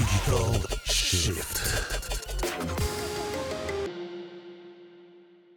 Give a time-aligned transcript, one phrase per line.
[0.00, 1.58] Digital Shift.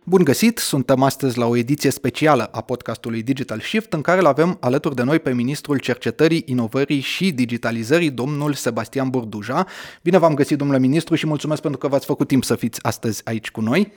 [0.04, 0.58] Bun găsit!
[0.58, 4.96] Suntem astăzi la o ediție specială a podcastului Digital Shift în care îl avem alături
[4.96, 9.66] de noi pe ministrul cercetării, inovării și digitalizării, domnul Sebastian Burduja.
[10.02, 13.22] Bine v-am găsit, domnule ministru, și mulțumesc pentru că v-ați făcut timp să fiți astăzi
[13.26, 13.94] aici cu noi.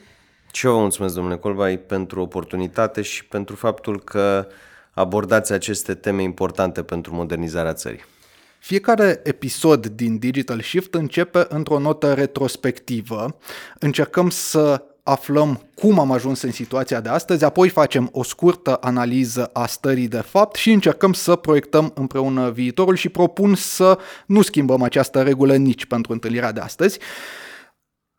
[0.51, 4.47] Și eu vă mulțumesc, domnule Colbai, pentru oportunitate și pentru faptul că
[4.91, 8.03] abordați aceste teme importante pentru modernizarea țării.
[8.59, 13.37] Fiecare episod din Digital Shift începe într-o notă retrospectivă.
[13.79, 19.49] Încercăm să aflăm cum am ajuns în situația de astăzi, apoi facem o scurtă analiză
[19.53, 24.81] a stării de fapt și încercăm să proiectăm împreună viitorul și propun să nu schimbăm
[24.81, 26.99] această regulă nici pentru întâlnirea de astăzi.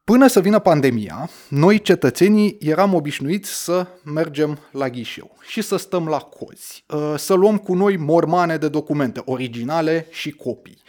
[0.08, 6.06] Până să vină pandemia, noi cetățenii eram obișnuiți să mergem la ghișeu și să stăm
[6.06, 10.82] la cozi, uh, să luăm cu noi mormane de documente originale și copii.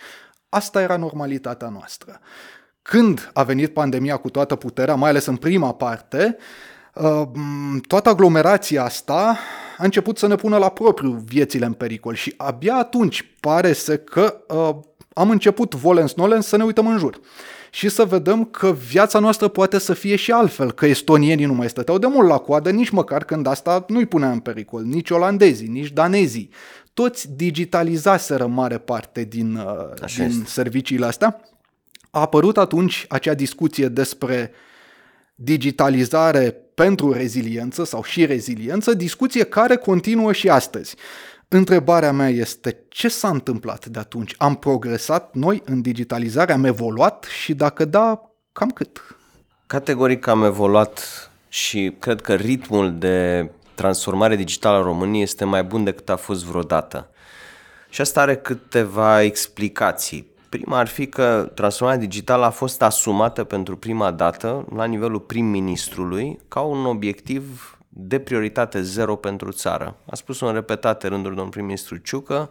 [0.50, 2.20] Asta era normalitatea noastră.
[2.82, 6.38] Când a venit pandemia cu toată puterea, mai ales în prima parte,
[6.94, 7.22] uh,
[7.88, 9.38] toată aglomerația asta
[9.78, 13.98] a început să ne pună la propriu viețile în pericol și abia atunci pare să
[13.98, 17.20] că uh, am început volens nolens să ne uităm în jur
[17.72, 21.70] și să vedem că viața noastră poate să fie și altfel, că estonienii nu mai
[21.70, 25.68] stăteau de mult la coadă, nici măcar când asta nu-i punea în pericol, nici olandezii,
[25.68, 26.50] nici danezii.
[26.94, 31.42] Toți digitalizaseră mare parte din, uh, din serviciile astea.
[32.12, 34.52] A apărut atunci acea discuție despre
[35.36, 40.96] digitalizare pentru reziliență sau și reziliență, discuție care continuă și astăzi.
[41.52, 44.34] Întrebarea mea este ce s-a întâmplat de atunci?
[44.38, 46.54] Am progresat noi în digitalizare?
[46.54, 47.24] Am evoluat?
[47.24, 49.18] Și dacă da, cam cât?
[49.68, 51.00] Categoric am evoluat
[51.48, 56.44] și cred că ritmul de transformare digitală a României este mai bun decât a fost
[56.44, 57.10] vreodată.
[57.90, 60.28] Și asta are câteva explicații.
[60.50, 66.40] Prima ar fi că transformarea digitală a fost asumată pentru prima dată la nivelul prim-ministrului
[66.48, 69.96] ca un obiectiv de prioritate zero pentru țară.
[70.06, 72.50] A spus-o în repetate rânduri domnul prim-ministru Ciucă,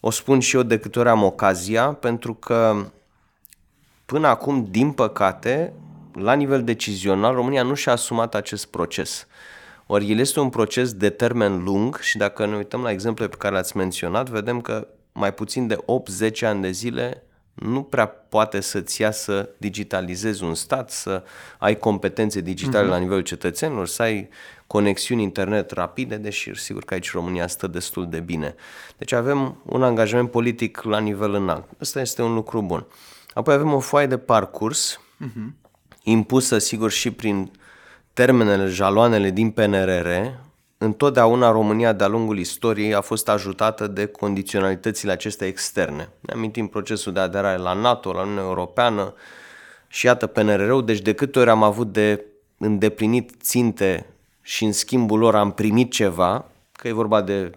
[0.00, 2.86] o spun și eu de câte ori am ocazia, pentru că
[4.04, 5.72] până acum, din păcate,
[6.12, 9.26] la nivel decizional, România nu și-a asumat acest proces.
[9.86, 13.36] Ori el este un proces de termen lung și dacă ne uităm la exemple pe
[13.36, 17.22] care le-ați menționat, vedem că mai puțin de 8-10 ani de zile
[17.54, 21.22] nu prea poate să-ți ia să digitalizezi un stat, să
[21.58, 22.90] ai competențe digitale uh-huh.
[22.90, 24.28] la nivelul cetățenilor, să ai
[24.66, 28.54] conexiuni internet rapide, deși sigur că aici România stă destul de bine.
[28.98, 31.64] Deci avem un angajament politic la nivel înalt.
[31.80, 32.86] Ăsta este un lucru bun.
[33.34, 35.52] Apoi avem o foaie de parcurs, uh-huh.
[36.02, 37.50] impusă sigur și prin
[38.12, 40.08] termenele, jaloanele din PNRR,
[40.84, 46.08] întotdeauna România de-a lungul istoriei a fost ajutată de condiționalitățile acestea externe.
[46.20, 49.14] Ne amintim procesul de aderare la NATO, la Uniunea Europeană
[49.88, 52.24] și iată PNRR-ul, deci de câte ori am avut de
[52.58, 54.06] îndeplinit ținte
[54.42, 57.50] și în schimbul lor am primit ceva, că e vorba de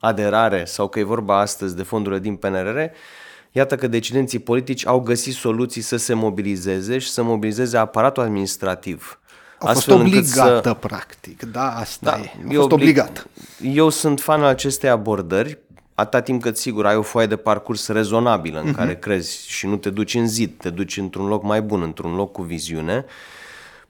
[0.00, 2.80] aderare sau că e vorba astăzi de fondurile din PNRR,
[3.52, 9.20] iată că decidenții politici au găsit soluții să se mobilizeze și să mobilizeze aparatul administrativ.
[9.64, 10.74] A fost obligată, să...
[10.74, 12.30] practic, da, asta da, e.
[12.48, 12.72] A fost oblig...
[12.72, 13.26] obligat.
[13.62, 15.58] Eu sunt fan al acestei abordări,
[15.94, 18.76] atâta timp cât, sigur, ai o foaie de parcurs rezonabilă în uh-huh.
[18.76, 22.14] care crezi și nu te duci în zid, te duci într-un loc mai bun, într-un
[22.14, 23.04] loc cu viziune,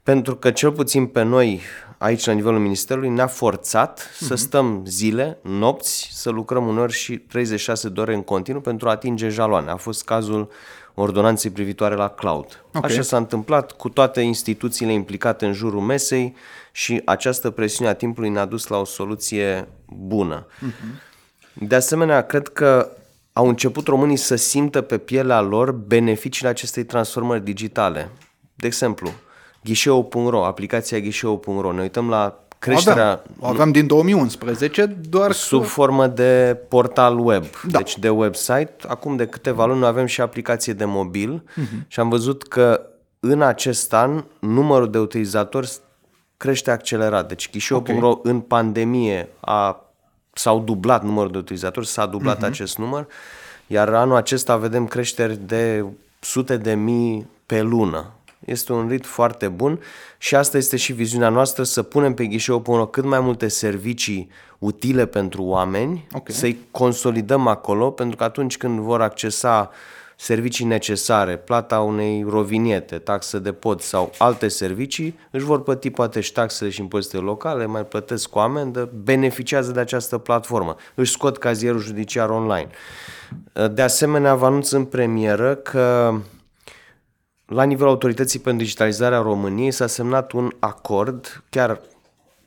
[0.02, 1.60] pentru că, cel puțin pe noi,
[2.02, 4.26] aici la nivelul Ministerului ne-a forțat uh-huh.
[4.26, 8.90] să stăm zile, nopți, să lucrăm uneori și 36 de ore în continuu pentru a
[8.90, 9.70] atinge jaloane.
[9.70, 10.50] A fost cazul
[10.94, 12.64] ordonanței privitoare la cloud.
[12.72, 12.90] Okay.
[12.90, 16.34] Așa s-a întâmplat cu toate instituțiile implicate în jurul mesei
[16.72, 20.46] și această presiune a timpului ne-a dus la o soluție bună.
[20.46, 21.10] Uh-huh.
[21.52, 22.90] De asemenea, cred că
[23.32, 28.10] au început românii să simtă pe pielea lor beneficiile acestei transformări digitale.
[28.54, 29.10] De exemplu,
[29.64, 31.72] ghișeu.ro, aplicația ghișeu.ro.
[31.72, 33.10] Ne uităm la creșterea...
[33.10, 35.32] Aveam, o aveam din 2011, doar...
[35.32, 37.78] Sub formă de portal web, da.
[37.78, 38.74] deci de website.
[38.88, 41.86] Acum de câteva luni avem și aplicație de mobil uh-huh.
[41.86, 42.86] și am văzut că
[43.20, 45.70] în acest an numărul de utilizatori
[46.36, 47.28] crește accelerat.
[47.28, 48.32] Deci ghișeu.ro okay.
[48.32, 49.84] în pandemie a,
[50.32, 52.48] s-au dublat numărul de utilizatori, s-a dublat uh-huh.
[52.48, 53.06] acest număr,
[53.66, 55.84] iar anul acesta vedem creșteri de
[56.20, 58.10] sute de mii pe lună.
[58.44, 59.80] Este un rit foarte bun
[60.18, 64.28] și asta este și viziunea noastră, să punem pe ghișeu.ro cât mai multe servicii
[64.58, 66.34] utile pentru oameni, okay.
[66.34, 69.70] să-i consolidăm acolo, pentru că atunci când vor accesa
[70.16, 76.20] servicii necesare, plata unei roviniete, taxă de pod sau alte servicii, își vor plăti poate
[76.20, 81.38] și taxele și impozitele locale, mai plătesc cu amendă, beneficiază de această platformă, își scot
[81.38, 82.68] cazierul judiciar online.
[83.72, 86.14] De asemenea, vă anunț în premieră că
[87.52, 91.80] la nivelul Autorității pentru Digitalizarea României s-a semnat un acord, chiar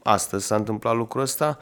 [0.04, 1.58] astăzi s-a întâmplat lucrul ăsta,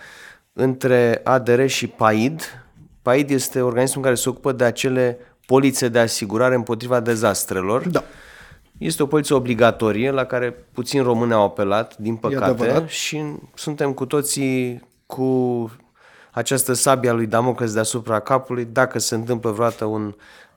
[0.53, 2.63] între ADR și PAID.
[3.01, 7.87] PAID este organismul care se ocupă de acele polițe de asigurare împotriva dezastrelor.
[7.87, 8.03] Da.
[8.77, 13.23] Este o poliță obligatorie la care puțin români au apelat, din păcate, și
[13.53, 15.71] suntem cu toții cu
[16.31, 20.13] această sabia lui Damocles deasupra capului dacă se întâmplă vreodată un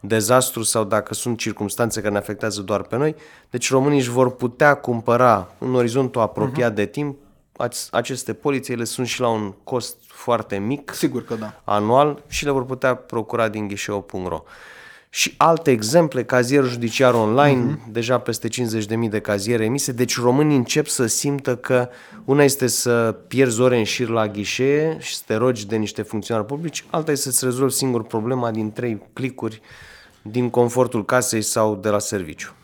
[0.06, 3.14] dezastru sau dacă sunt circunstanțe care ne afectează doar pe noi.
[3.50, 6.74] Deci românii își vor putea cumpăra în orizontul apropiat uh-huh.
[6.74, 7.16] de timp
[7.90, 10.92] aceste polițe, ele sunt și la un cost foarte mic.
[10.94, 11.60] Sigur că da.
[11.64, 14.42] Anual și le vor putea procura din ghișeu.ro.
[15.08, 17.90] Și alte exemple, cazier judiciar online, uh-huh.
[17.90, 21.88] deja peste 50.000 de caziere emise, deci românii încep să simtă că
[22.24, 26.02] una este să pierzi ore în șir la ghișee și să te rogi de niște
[26.02, 29.60] funcționari publici, alta este să-ți rezolvi singur problema din trei clicuri
[30.30, 32.54] din confortul casei sau de la serviciu.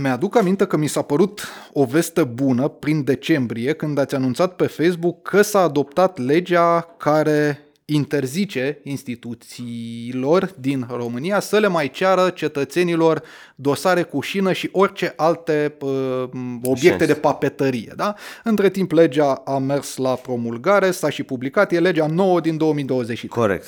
[0.00, 4.66] Mi-aduc aminte că mi s-a părut o veste bună prin decembrie când ați anunțat pe
[4.66, 13.22] Facebook că s-a adoptat legea care interzice instituțiilor din România să le mai ceară cetățenilor
[13.54, 16.28] dosare cu șină și orice alte uh,
[16.62, 17.92] obiecte de papetărie.
[17.96, 18.14] Da?
[18.44, 23.30] Între timp, legea a mers la promulgare, s-a și publicat, e legea nouă din 2023.
[23.30, 23.66] Corect.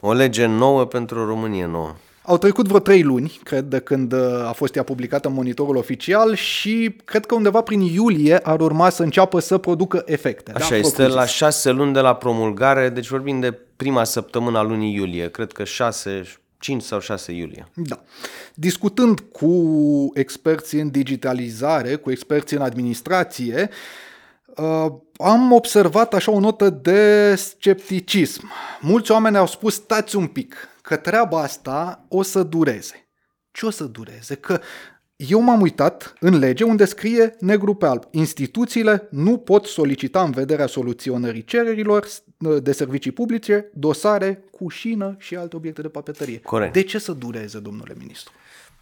[0.00, 1.94] O lege nouă pentru o Românie nouă.
[2.26, 5.76] Au trecut vreo trei luni, cred, de când uh, a fost ea publicată în monitorul
[5.76, 10.52] oficial și cred că undeva prin iulie ar urma să înceapă să producă efecte.
[10.52, 10.76] Așa, da?
[10.76, 15.30] este la șase luni de la promulgare, deci vorbim de prima săptămână a lunii iulie,
[15.30, 16.22] cred că șase,
[16.58, 17.68] 5 sau 6 iulie.
[17.74, 18.02] Da.
[18.54, 23.70] Discutând cu experții în digitalizare, cu experții în administrație,
[24.56, 24.86] uh,
[25.18, 28.50] am observat așa o notă de scepticism.
[28.80, 30.54] Mulți oameni au spus, stați un pic,
[30.86, 33.08] că treaba asta o să dureze.
[33.50, 34.34] Ce o să dureze?
[34.34, 34.60] Că
[35.16, 38.04] eu m-am uitat în lege unde scrie negru pe alb.
[38.10, 42.06] Instituțiile nu pot solicita în vederea soluționării cererilor
[42.62, 46.40] de servicii publice dosare cu șină și alte obiecte de papetărie.
[46.40, 46.72] Corect.
[46.72, 48.32] De ce să dureze, domnule ministru?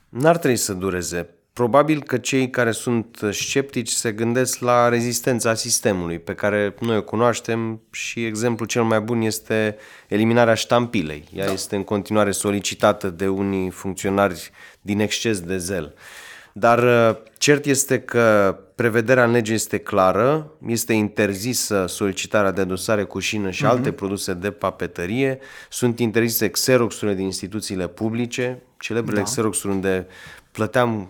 [0.08, 1.34] N-ar trebui să dureze.
[1.54, 7.02] Probabil că cei care sunt sceptici se gândesc la rezistența sistemului pe care noi o
[7.02, 9.76] cunoaștem și exemplul cel mai bun este
[10.08, 11.24] eliminarea ștampilei.
[11.34, 11.52] Ea da.
[11.52, 15.94] este în continuare solicitată de unii funcționari din exces de zel.
[16.52, 23.04] Dar uh, cert este că prevederea în lege este clară, este interzisă solicitarea de dosare
[23.04, 23.68] cu șină și uh-huh.
[23.68, 25.38] alte produse de papetărie,
[25.70, 29.24] sunt interzise xeroxurile din instituțiile publice, celebrele da.
[29.24, 30.06] xeroxuri unde
[30.52, 31.08] plăteam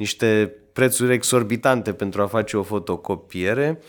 [0.00, 3.80] niște prețuri exorbitante pentru a face o fotocopiere.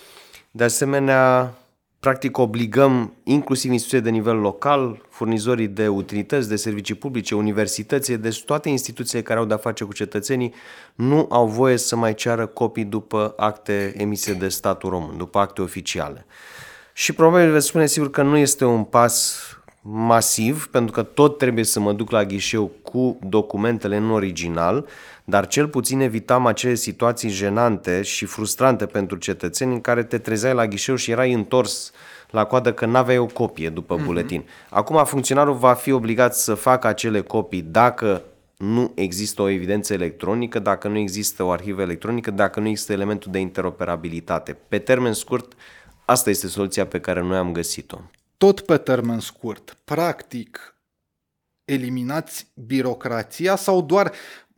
[0.52, 1.54] De asemenea,
[2.00, 8.44] practic obligăm inclusiv instituții de nivel local, furnizorii de utilități, de servicii publice, universități, deci
[8.44, 10.54] toate instituțiile care au de-a face cu cetățenii
[10.96, 15.62] nu au voie să mai ceară copii după acte emise de statul român, după acte
[15.62, 16.26] oficiale.
[16.94, 19.40] Și probabil veți spune sigur că nu este un pas
[19.82, 24.86] masiv, pentru că tot trebuie să mă duc la ghișeu cu documentele în original,
[25.32, 30.54] dar cel puțin evitam acele situații jenante și frustrante pentru cetățeni în care te trezeai
[30.54, 31.92] la ghișeu și erai întors
[32.30, 34.04] la coadă că n-aveai o copie după mm-hmm.
[34.04, 34.44] buletin.
[34.70, 38.24] Acum funcționarul va fi obligat să facă acele copii dacă
[38.58, 43.32] nu există o evidență electronică, dacă nu există o arhivă electronică, dacă nu există elementul
[43.32, 44.58] de interoperabilitate.
[44.68, 45.54] Pe termen scurt,
[46.06, 47.98] asta este soluția pe care noi am găsit-o.
[48.38, 49.78] Tot pe termen scurt.
[49.84, 50.76] Practic,
[51.66, 54.12] eliminați birocrația sau doar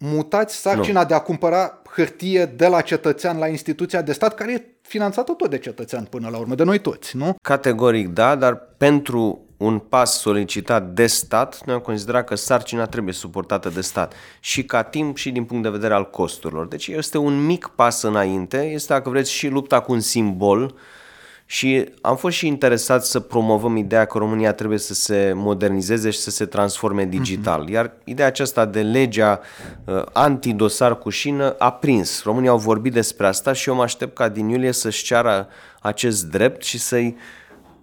[0.06, 1.08] mutați sarcina nu.
[1.08, 5.50] de a cumpăra hârtie de la cetățean la instituția de stat, care e finanțată tot
[5.50, 7.36] de cetățean până la urmă, de noi toți, nu?
[7.42, 13.14] Categoric da, dar pentru un pas solicitat de stat, noi am considerat că sarcina trebuie
[13.14, 16.68] suportată de stat și ca timp și din punct de vedere al costurilor.
[16.68, 20.76] Deci este un mic pas înainte, este, dacă vreți, și lupta cu un simbol
[21.46, 26.20] și am fost și interesat să promovăm ideea că România trebuie să se modernizeze și
[26.20, 27.66] să se transforme digital.
[27.66, 27.72] Uh-huh.
[27.72, 29.40] Iar ideea aceasta de legea
[29.86, 32.24] uh, antidosar cu șină a prins.
[32.24, 35.48] România au vorbit despre asta și eu mă aștept ca din iulie să-și ceară
[35.82, 37.18] acest drept și să-i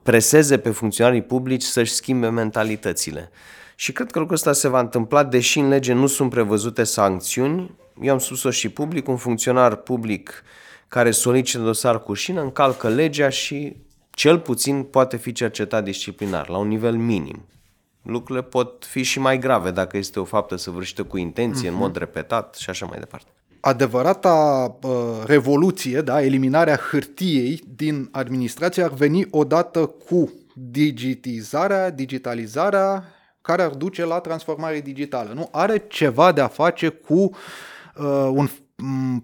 [0.02, 3.30] preseze pe funcționarii publici să-și schimbe mentalitățile.
[3.74, 7.74] Și cred că lucrul ăsta se va întâmpla, deși în lege nu sunt prevăzute sancțiuni.
[8.02, 10.59] Eu am spus-o și public, un funcționar public uh,
[10.90, 13.76] care solicită dosar cu șină încalcă legea și
[14.10, 17.44] cel puțin poate fi cercetat disciplinar, la un nivel minim.
[18.02, 21.72] lucrurile pot fi și mai grave dacă este o faptă săvârșită cu intenție, uh-huh.
[21.72, 23.30] în mod repetat și așa mai departe.
[23.60, 24.30] Adevărata
[24.82, 24.90] uh,
[25.24, 33.04] revoluție, da, eliminarea hârtiei din administrație ar veni odată cu digitizarea, digitalizarea
[33.40, 35.32] care ar duce la transformare digitală.
[35.34, 38.48] Nu are ceva de a face cu uh, un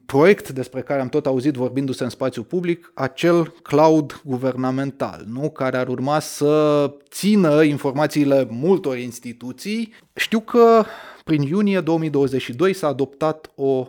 [0.06, 5.50] proiect despre care am tot auzit vorbindu-se în spațiu public, acel cloud guvernamental, nu?
[5.50, 9.94] care ar urma să țină informațiile multor instituții.
[10.14, 10.84] Știu că
[11.24, 13.86] prin iunie 2022 s-a adoptat o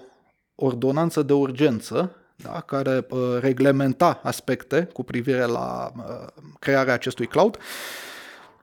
[0.55, 6.27] ordonanță de urgență da, care uh, reglementa aspecte cu privire la uh,
[6.59, 7.57] crearea acestui cloud.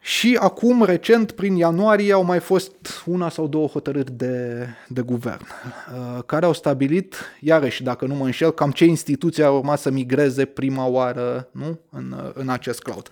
[0.06, 5.46] Și acum, recent, prin ianuarie, au mai fost una sau două hotărâri de, de guvern,
[5.46, 9.90] uh, care au stabilit, iarăși, dacă nu mă înșel, cam ce instituții ar urma să
[9.90, 11.80] migreze prima oară nu?
[11.90, 13.08] În, uh, în acest cloud.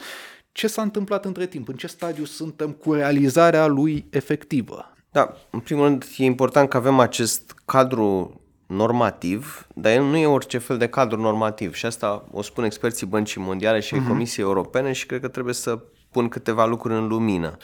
[0.52, 1.68] Ce s-a întâmplat între timp?
[1.68, 4.94] În ce stadiu suntem cu realizarea lui efectivă?
[5.10, 10.26] Da, în primul rând e important că avem acest cadru normativ, dar el nu e
[10.26, 14.08] orice fel de cadru normativ și asta o spun experții Băncii Mondiale și uh-huh.
[14.08, 15.78] Comisiei Europene și cred că trebuie să
[16.12, 17.56] pun câteva lucruri în lumină.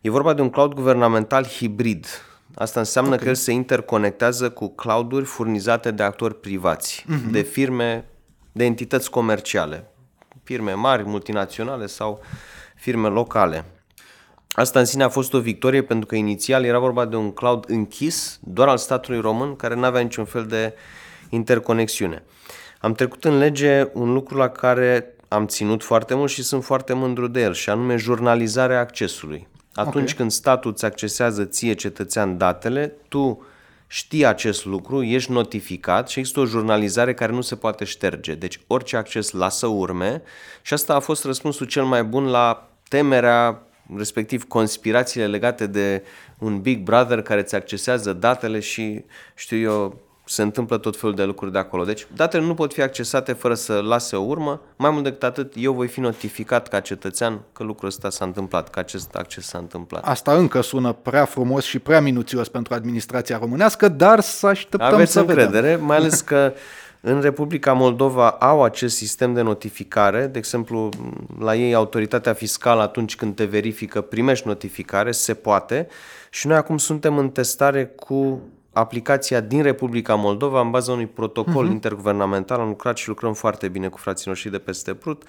[0.00, 2.06] E vorba de un cloud guvernamental hibrid.
[2.54, 3.22] Asta înseamnă okay.
[3.22, 7.30] că el se interconectează cu clouduri furnizate de actori privați, uh-huh.
[7.30, 8.04] de firme,
[8.52, 9.90] de entități comerciale,
[10.42, 12.20] firme mari, multinaționale sau
[12.76, 13.64] firme locale.
[14.50, 17.64] Asta în sine a fost o victorie pentru că inițial era vorba de un cloud
[17.68, 20.74] închis, doar al statului român, care nu avea niciun fel de
[21.28, 22.24] interconexiune.
[22.80, 26.92] Am trecut în lege un lucru la care am ținut foarte mult și sunt foarte
[26.92, 29.46] mândru de el, și anume jurnalizarea accesului.
[29.74, 30.14] Atunci okay.
[30.16, 33.44] când statul îți accesează ție cetățean datele, tu
[33.86, 38.34] știi acest lucru, ești notificat și există o jurnalizare care nu se poate șterge.
[38.34, 40.22] Deci orice acces lasă urme
[40.62, 43.62] și asta a fost răspunsul cel mai bun la temerea,
[43.96, 46.02] respectiv conspirațiile legate de
[46.38, 51.24] un Big Brother care îți accesează datele și, știu eu, se întâmplă tot felul de
[51.24, 51.84] lucruri de acolo.
[51.84, 54.60] Deci datele nu pot fi accesate fără să lase o urmă.
[54.76, 58.70] Mai mult decât atât, eu voi fi notificat ca cetățean că lucrul ăsta s-a întâmplat,
[58.70, 60.04] că acest acces s-a întâmplat.
[60.04, 65.12] Asta încă sună prea frumos și prea minuțios pentru administrația românească, dar să așteptăm Aveți
[65.12, 65.84] să încredere, vedem.
[65.86, 66.52] mai ales că
[67.00, 70.88] în Republica Moldova au acest sistem de notificare, de exemplu,
[71.38, 75.88] la ei autoritatea fiscală atunci când te verifică primești notificare, se poate
[76.30, 78.42] și noi acum suntem în testare cu
[78.74, 81.70] aplicația din Republica Moldova în baza unui protocol uh-huh.
[81.70, 82.60] interguvernamental.
[82.60, 85.22] Am lucrat și lucrăm foarte bine cu frații noștri de peste Prut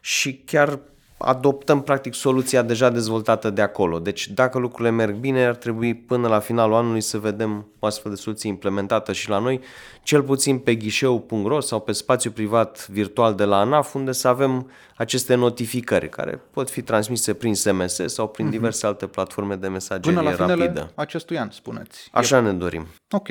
[0.00, 0.78] și chiar
[1.18, 3.98] adoptăm practic soluția deja dezvoltată de acolo.
[3.98, 8.10] Deci dacă lucrurile merg bine, ar trebui până la finalul anului să vedem o astfel
[8.10, 9.60] de soluție implementată și la noi,
[10.02, 14.70] cel puțin pe ghișeu.ro sau pe spațiu privat virtual de la ANAF, unde să avem
[14.96, 18.50] aceste notificări care pot fi transmise prin SMS sau prin uh-huh.
[18.50, 20.36] diverse alte platforme de mesagerie rapidă.
[20.36, 20.92] Până la finele rapidă.
[20.94, 22.08] acestui an, spuneți.
[22.12, 22.86] Așa ne dorim.
[23.10, 23.28] Ok.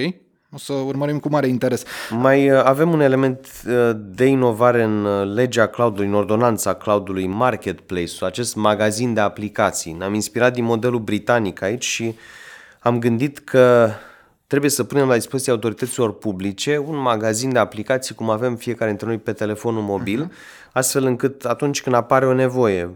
[0.55, 1.83] O să urmărim cu mare interes.
[2.09, 7.27] Mai uh, avem un element uh, de inovare în uh, legea cloudului, în ordonanța cloudului
[7.27, 9.91] Marketplace, acest magazin de aplicații.
[9.91, 12.15] Ne-am inspirat din modelul britanic aici și
[12.79, 13.89] am gândit că
[14.47, 19.07] trebuie să punem la dispoziția autorităților publice un magazin de aplicații cum avem fiecare dintre
[19.07, 20.71] noi pe telefonul mobil, uh-huh.
[20.71, 22.89] astfel încât atunci când apare o nevoie,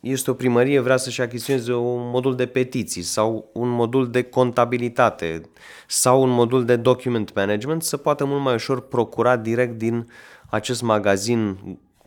[0.00, 5.40] este o primărie, vrea să-și achiziționeze un modul de petiții sau un modul de contabilitate
[5.86, 10.10] sau un modul de document management, să poată mult mai ușor procura direct din
[10.50, 11.58] acest magazin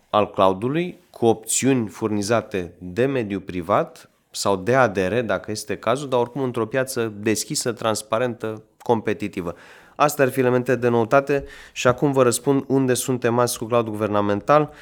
[0.09, 6.19] al cloudului cu opțiuni furnizate de mediul privat sau de ADR, dacă este cazul, dar
[6.19, 9.55] oricum într-o piață deschisă, transparentă, competitivă.
[9.95, 13.87] Astea ar fi elemente de noutate și acum vă răspund unde suntem azi cu cloud
[13.87, 14.73] guvernamental.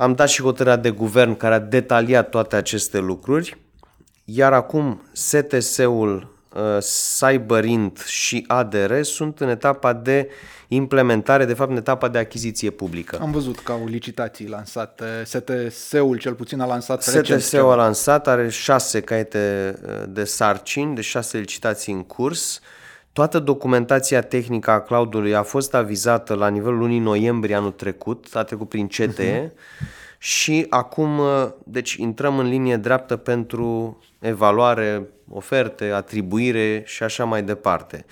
[0.00, 3.56] Am dat și hotărârea de guvern care a detaliat toate aceste lucruri,
[4.24, 6.78] iar acum STS-ul, uh,
[7.18, 10.28] CyberInt și ADR sunt în etapa de
[10.68, 13.18] implementare, de fapt în etapa de achiziție publică.
[13.20, 18.48] Am văzut că au licitații lansate, STS-ul cel puțin a lansat STS-ul a lansat, are
[18.48, 22.60] șase caiete uh, de sarcini, de șase licitații în curs,
[23.12, 28.42] Toată documentația tehnică a cloudului a fost avizată la nivelul lunii noiembrie anul trecut, a
[28.42, 30.18] trecut prin CTE uh-huh.
[30.18, 37.42] și acum uh, deci intrăm în linie dreaptă pentru evaluare, oferte, atribuire și așa mai
[37.42, 38.04] departe.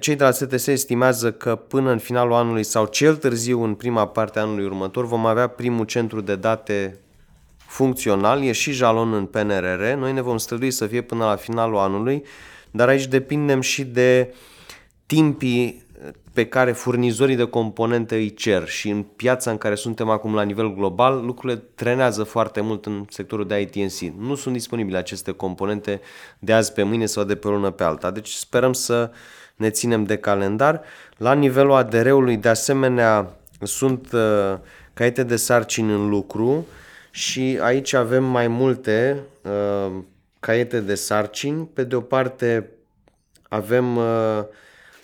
[0.00, 4.06] Cei de la STS estimează că până în finalul anului sau cel târziu în prima
[4.06, 6.98] parte a anului următor vom avea primul centru de date
[7.56, 9.82] funcțional, e și jalon în PNRR.
[9.96, 12.24] Noi ne vom strădui să fie până la finalul anului
[12.78, 14.34] dar aici depindem și de
[15.06, 15.86] timpii
[16.32, 20.42] pe care furnizorii de componente îi cer și în piața în care suntem acum la
[20.42, 24.00] nivel global, lucrurile trenează foarte mult în sectorul de ITNC.
[24.18, 26.00] Nu sunt disponibile aceste componente
[26.38, 28.10] de azi pe mâine sau de pe o lună pe alta.
[28.10, 29.10] Deci sperăm să
[29.56, 30.80] ne ținem de calendar.
[31.16, 34.58] La nivelul ADR-ului, de asemenea, sunt uh,
[34.94, 36.66] caiete de sarcini în lucru
[37.10, 39.92] și aici avem mai multe uh,
[40.40, 41.66] caiete de sarcini.
[41.72, 42.70] Pe de o parte
[43.48, 44.44] avem uh,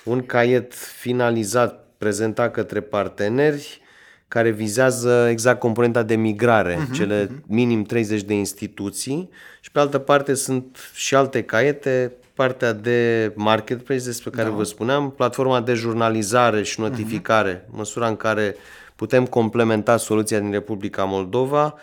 [0.04, 3.82] un caiet finalizat prezentat către parteneri
[4.28, 7.46] care vizează exact componenta de migrare, uh-huh, cele uh-huh.
[7.46, 14.04] minim 30 de instituții și pe altă parte sunt și alte caiete, partea de marketplace
[14.04, 14.54] despre care da.
[14.54, 17.70] vă spuneam, platforma de jurnalizare și notificare, uh-huh.
[17.70, 18.56] măsura în care
[18.96, 21.74] putem complementa soluția din Republica Moldova,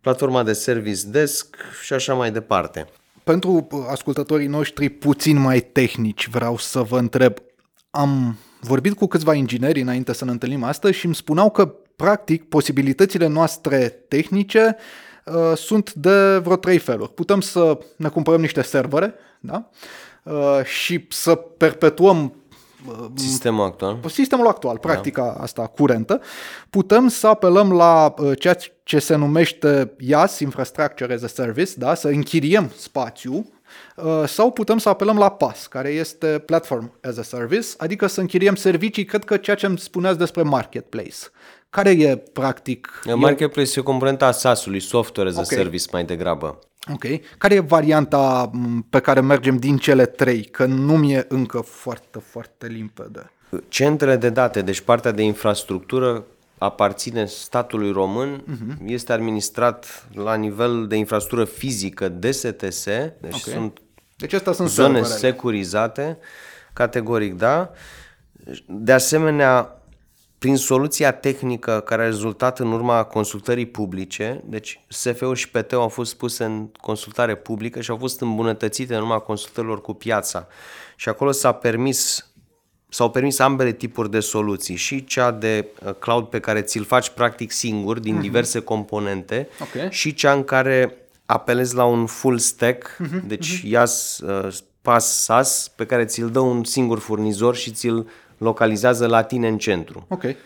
[0.00, 2.86] platforma de service desk și așa mai departe.
[3.24, 7.34] Pentru ascultătorii noștri puțin mai tehnici, vreau să vă întreb,
[7.90, 12.48] am vorbit cu câțiva ingineri înainte să ne întâlnim astăzi și îmi spuneau că, practic,
[12.48, 14.76] posibilitățile noastre tehnice
[15.24, 17.14] uh, sunt de vreo trei feluri.
[17.14, 19.68] Putem să ne cumpărăm niște servere da?
[20.22, 22.32] uh, și să perpetuăm uh,
[23.14, 23.98] Sistemul actual.
[24.08, 24.80] Sistemul actual, da.
[24.80, 25.42] practica da.
[25.42, 26.20] asta curentă.
[26.70, 31.94] Putem să apelăm la uh, ceea ce se numește IaaS, Infrastructure as a Service, da?
[31.94, 33.46] să închiriem spațiu
[33.96, 38.20] Uh, sau putem să apelăm la PAS, care este Platform as a Service, adică să
[38.20, 41.16] închiriem servicii, cred că ceea ce îmi spuneați despre Marketplace.
[41.70, 43.02] Care e practic...
[43.14, 45.58] Marketplace e o componentă a SaaS-ului, Software as a okay.
[45.58, 46.58] Service mai degrabă.
[46.92, 47.04] Ok.
[47.38, 48.50] Care e varianta
[48.90, 50.44] pe care mergem din cele trei?
[50.44, 53.30] Că nu mi-e încă foarte, foarte limpede.
[53.68, 56.24] Centrele de date, deci partea de infrastructură,
[56.58, 58.84] aparține statului român, uh-huh.
[58.86, 63.52] este administrat la nivel de infrastructură fizică DSTS, deci okay.
[63.52, 63.80] sunt
[64.16, 65.18] deci astea sunt zone serverele.
[65.18, 66.18] securizate,
[66.72, 67.70] categoric da.
[68.66, 69.77] De asemenea,
[70.38, 75.88] prin soluția tehnică care a rezultat în urma consultării publice, deci SF-ul și pt au
[75.88, 80.46] fost puse în consultare publică și au fost îmbunătățite în urma consultărilor cu piața.
[80.96, 82.28] Și acolo s-a permis
[82.88, 87.08] s-au permis ambele tipuri de soluții, și cea de uh, cloud pe care ți-l faci
[87.08, 88.20] practic singur din uh-huh.
[88.20, 89.88] diverse componente okay.
[89.90, 93.26] și cea în care apelezi la un full stack, uh-huh.
[93.26, 93.68] deci uh-huh.
[93.68, 99.22] IaaS, uh, PaaS, SaaS, pe care ți-l dă un singur furnizor și ți-l localizează la
[99.22, 100.06] tine în centru.
[100.08, 100.36] Okay.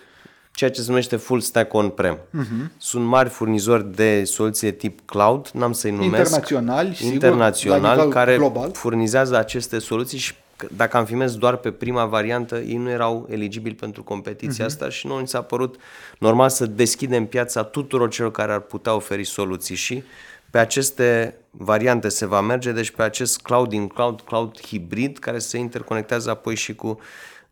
[0.54, 2.16] Ceea ce se numește full stack on-prem.
[2.16, 2.70] Uh-huh.
[2.78, 6.16] Sunt mari furnizori de soluții de tip cloud, n-am să-i numesc.
[6.16, 8.70] Internaționali, sigur, internaționali care global.
[8.72, 10.34] furnizează aceste soluții și
[10.76, 14.68] dacă am fi mers doar pe prima variantă, ei nu erau eligibili pentru competiția uh-huh.
[14.68, 15.76] asta și nu ni s-a părut
[16.18, 20.02] normal să deschidem piața tuturor celor care ar putea oferi soluții și
[20.50, 25.38] pe aceste variante se va merge, deci pe acest cloud in cloud, cloud hibrid, care
[25.38, 26.98] se interconectează apoi și cu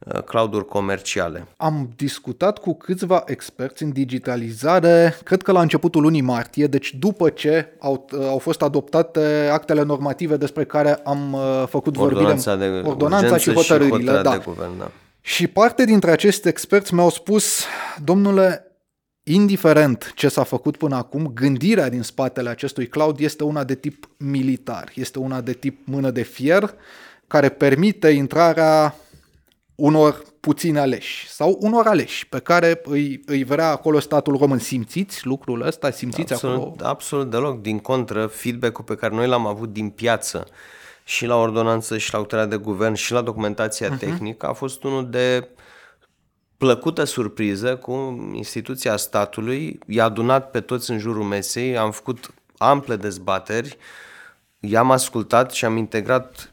[0.07, 1.47] uh, clouduri comerciale.
[1.57, 7.29] Am discutat cu câțiva experți în digitalizare, cred că la începutul lunii martie, deci după
[7.29, 12.81] ce au, uh, au fost adoptate actele normative despre care am uh, făcut ordonanța vorbire,
[12.81, 14.17] de ordonanța și hotărârile.
[14.17, 14.31] Și, da.
[14.31, 14.91] de guvern, da.
[15.21, 17.65] și parte dintre acești experți mi-au spus,
[18.05, 18.65] domnule,
[19.23, 24.09] indiferent ce s-a făcut până acum, gândirea din spatele acestui cloud este una de tip
[24.17, 26.75] militar, este una de tip mână de fier,
[27.27, 28.95] care permite intrarea
[29.81, 34.59] unor puțini aleși sau unor aleși pe care îi, îi vrea acolo statul român.
[34.59, 35.91] Simțiți lucrul ăsta?
[35.91, 36.77] Simțiți absolut, acolo?
[36.83, 37.61] Absolut deloc.
[37.61, 40.47] Din contră, feedback-ul pe care noi l-am avut din piață
[41.05, 43.99] și la ordonanță și la autoritatea de guvern și la documentația uh-huh.
[43.99, 45.49] tehnică a fost unul de
[46.57, 47.93] plăcută surpriză cu
[48.35, 53.77] instituția statului, i-a adunat pe toți în jurul mesei, am făcut ample dezbateri,
[54.61, 56.53] i-am ascultat și am integrat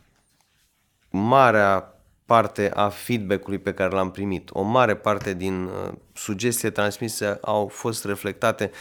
[1.10, 1.97] marea
[2.28, 4.50] parte a feedback-ului pe care l-am primit.
[4.54, 8.72] O mare parte din uh, sugestiile transmise au fost reflectate.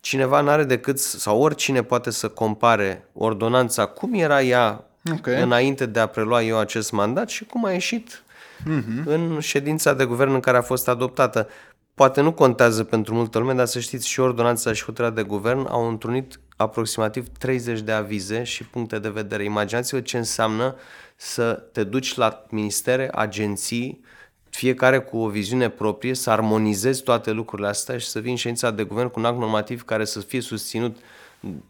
[0.00, 5.42] Cineva nu are decât, sau oricine poate să compare ordonanța, cum era ea okay.
[5.42, 8.22] înainte de a prelua eu acest mandat și cum a ieșit
[8.60, 9.04] uh-huh.
[9.04, 11.48] în ședința de guvern în care a fost adoptată.
[11.94, 15.66] Poate nu contează pentru multă lume, dar să știți, și ordonanța și hotărârea de guvern
[15.68, 19.44] au întrunit aproximativ 30 de avize și puncte de vedere.
[19.44, 20.76] Imaginați-vă ce înseamnă
[21.16, 24.04] să te duci la ministere, agenții,
[24.50, 28.70] fiecare cu o viziune proprie, să armonizezi toate lucrurile astea și să vii în ședința
[28.70, 30.96] de guvern cu un act normativ care să fie susținut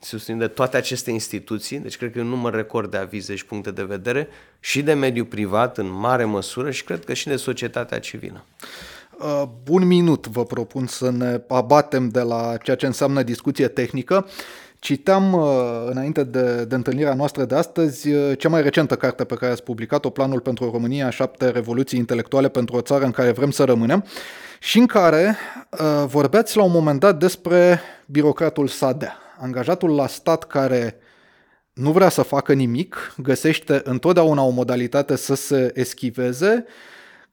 [0.00, 3.46] susținut de toate aceste instituții, deci cred că e un număr record de avize și
[3.46, 4.28] puncte de vedere
[4.60, 8.44] și de mediu privat în mare măsură și cred că și de societatea civilă.
[9.18, 14.14] Uh, un minut vă propun să ne abatem de la ceea ce înseamnă discuție tehnică
[14.16, 14.26] Citeam
[15.32, 15.40] uh,
[15.90, 19.62] înainte de, de întâlnirea noastră de astăzi uh, cea mai recentă carte pe care ați
[19.62, 24.04] publicat-o, Planul pentru România, șapte revoluții intelectuale pentru o țară în care vrem să rămânem,
[24.60, 25.36] și în care
[25.70, 30.98] uh, vorbeați la un moment dat despre birocratul Sadea, angajatul la stat care
[31.72, 36.64] nu vrea să facă nimic, găsește întotdeauna o modalitate să se eschiveze,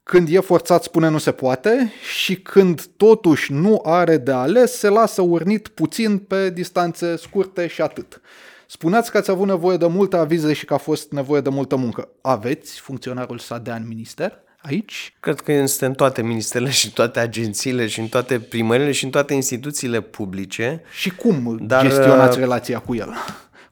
[0.04, 4.88] când e forțat spune nu se poate și când totuși nu are de ales, se
[4.88, 8.20] lasă urnit puțin pe distanțe scurte și atât.
[8.66, 11.76] Spuneați că ați avut nevoie de multe avize și că a fost nevoie de multă
[11.76, 12.08] muncă.
[12.20, 14.42] Aveți funcționarul Sadea în minister?
[14.60, 15.16] Aici?
[15.20, 19.04] Cred că este în toate ministerele și în toate agențiile și în toate primările și
[19.04, 20.82] în toate instituțiile publice.
[20.92, 23.14] Și cum dar, gestionați uh, relația cu el?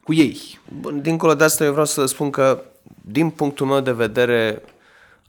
[0.03, 0.59] Cu ei?
[1.01, 2.63] Dincolo de asta eu vreau să spun că
[3.01, 4.61] din punctul meu de vedere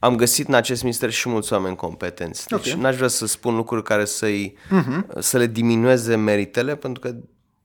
[0.04, 2.46] am găsit în acest minister și mulți oameni competenți.
[2.46, 2.80] Deci okay.
[2.80, 5.18] n-aș vrea să spun lucruri care să-i, uh-huh.
[5.18, 7.14] să le diminueze meritele, pentru că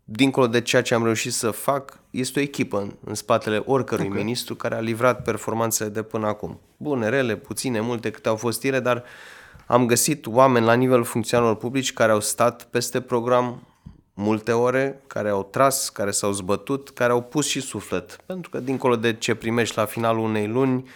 [0.03, 4.05] dincolo de ceea ce am reușit să fac, este o echipă în, în spatele oricărui
[4.05, 4.17] okay.
[4.17, 6.59] ministru care a livrat performanțele de până acum.
[6.77, 9.03] Bune, rele, puține, multe, câte au fost ele, dar
[9.65, 13.63] am găsit oameni la nivel funcționarilor publici care au stat peste program
[14.13, 18.15] multe ore, care au tras, care s-au zbătut, care au pus și suflet.
[18.25, 20.89] Pentru că dincolo de ce primești la finalul unei luni,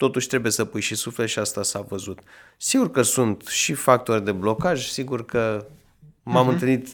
[0.00, 2.18] totuși trebuie să pui și suflet și asta s-a văzut.
[2.56, 5.66] Sigur că sunt și factori de blocaj, sigur că
[6.22, 6.52] m-am uh-huh.
[6.52, 6.88] întâlnit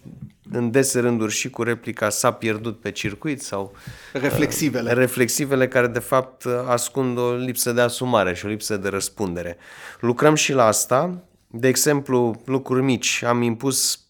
[0.50, 3.74] în dese rânduri și cu replica s-a pierdut pe circuit sau
[4.12, 4.90] reflexivele.
[4.90, 9.56] Uh, reflexivele care de fapt ascund o lipsă de asumare și o lipsă de răspundere.
[10.00, 13.22] Lucrăm și la asta, de exemplu, lucruri mici.
[13.22, 14.08] Am impus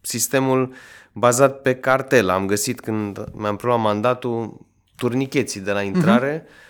[0.00, 0.74] sistemul
[1.12, 2.28] bazat pe cartel.
[2.28, 6.62] Am găsit când mi-am preluat mandatul turnicheții de la intrare uh-huh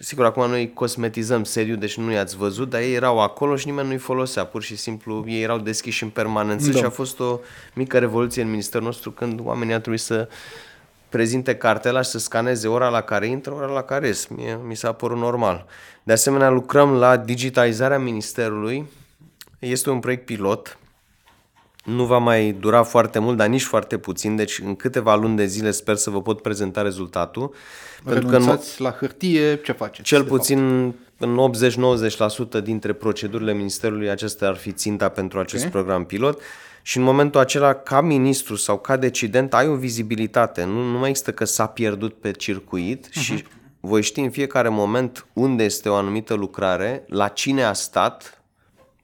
[0.00, 3.88] Sigur, acum noi cosmetizăm seriu, deci nu i-ați văzut, dar ei erau acolo și nimeni
[3.88, 4.44] nu-i folosea.
[4.44, 6.78] Pur și simplu, ei erau deschiși în permanență da.
[6.78, 7.38] și a fost o
[7.74, 10.28] mică revoluție în ministerul nostru când oamenii au trebuit să
[11.08, 14.26] prezinte cartela și să scaneze ora la care intră, ora la care ies.
[14.26, 15.66] Mie, mi s-a părut normal.
[16.02, 18.86] De asemenea, lucrăm la digitalizarea ministerului.
[19.58, 20.78] Este un proiect pilot
[21.88, 25.46] nu va mai dura foarte mult, dar nici foarte puțin, deci în câteva luni de
[25.46, 27.54] zile sper să vă pot prezenta rezultatul.
[28.04, 30.08] Pentru că în, la hârtie, ce faceți?
[30.08, 31.50] Cel puțin în
[32.60, 35.72] 80-90% dintre procedurile Ministerului acestea ar fi ținta pentru acest okay.
[35.72, 36.40] program pilot
[36.82, 40.64] și în momentul acela, ca ministru sau ca decident, ai o vizibilitate.
[40.64, 43.20] Nu, nu mai există că s-a pierdut pe circuit uh-huh.
[43.20, 43.44] și
[43.80, 48.37] voi ști în fiecare moment unde este o anumită lucrare, la cine a stat,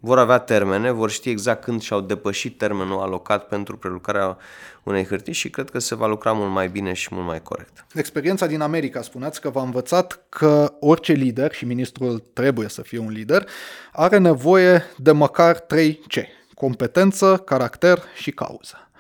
[0.05, 4.37] vor avea termene, vor ști exact când și-au depășit termenul alocat pentru prelucrarea
[4.83, 7.87] unei hârtii și cred că se va lucra mult mai bine și mult mai corect.
[7.95, 12.99] Experiența din America, spuneați că v-a învățat că orice lider, și ministrul trebuie să fie
[12.99, 13.49] un lider,
[13.93, 16.15] are nevoie de măcar trei C.
[16.55, 18.91] Competență, caracter și cauză.